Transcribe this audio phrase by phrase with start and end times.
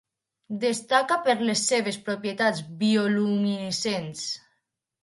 [0.63, 4.27] Destaca per les seves propietats bioluminescents.